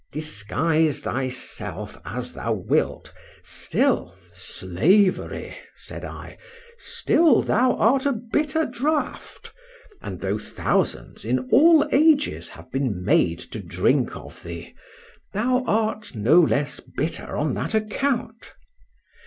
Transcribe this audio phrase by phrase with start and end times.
[0.11, 3.13] Disguise thyself as thou wilt,
[3.43, 5.55] still, Slavery!
[5.75, 9.53] said I,—still thou art a bitter draught!
[10.01, 14.73] and though thousands in all ages have been made to drink of thee,
[15.33, 18.55] thou art no less bitter on that account.